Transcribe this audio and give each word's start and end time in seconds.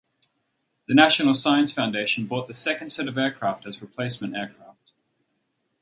The 0.87 0.95
National 0.95 1.35
Science 1.35 1.73
Foundation 1.75 2.25
bought 2.25 2.47
the 2.47 2.55
second 2.55 2.89
set 2.91 3.07
of 3.07 3.19
aircraft 3.19 3.67
as 3.67 3.83
replacement 3.83 4.35
aircraft. 4.35 4.93